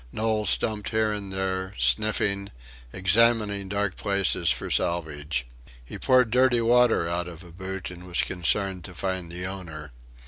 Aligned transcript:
Knowles 0.11 0.49
stumped 0.49 0.89
here 0.89 1.11
and 1.13 1.31
there, 1.31 1.75
sniffing, 1.77 2.49
examining 2.91 3.69
dark 3.69 3.97
places 3.97 4.49
for 4.49 4.71
salvage. 4.71 5.45
He 5.85 5.99
poured 5.99 6.31
dirty 6.31 6.59
water 6.61 7.07
out 7.07 7.27
of 7.27 7.43
a 7.43 7.51
boot, 7.51 7.91
and 7.91 8.07
was 8.07 8.21
concerned 8.23 8.83
to 8.85 8.95
find 8.95 9.31
the 9.31 9.45
owner. 9.45 9.91